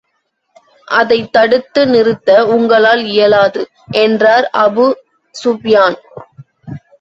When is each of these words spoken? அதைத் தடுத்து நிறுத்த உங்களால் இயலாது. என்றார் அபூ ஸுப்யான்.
அதைத் 0.87 1.33
தடுத்து 1.33 1.87
நிறுத்த 1.87 2.45
உங்களால் 2.45 3.03
இயலாது. 3.05 3.61
என்றார் 3.99 4.49
அபூ 4.57 4.87
ஸுப்யான். 5.35 5.97